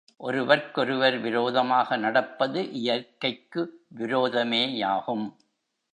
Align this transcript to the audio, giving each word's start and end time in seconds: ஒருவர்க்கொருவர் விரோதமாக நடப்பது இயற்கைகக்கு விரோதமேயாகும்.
ஒருவர்க்கொருவர் 0.17 1.19
விரோதமாக 1.19 1.97
நடப்பது 1.97 2.61
இயற்கைகக்கு 2.71 3.61
விரோதமேயாகும். 3.95 5.25